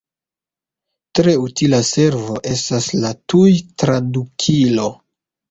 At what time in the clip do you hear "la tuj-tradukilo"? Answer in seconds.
3.05-4.91